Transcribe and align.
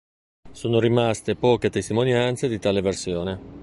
Sono 0.49 0.79
rimaste 0.79 1.35
poche 1.35 1.69
testimonianze 1.69 2.47
di 2.49 2.57
tale 2.57 2.81
versione. 2.81 3.59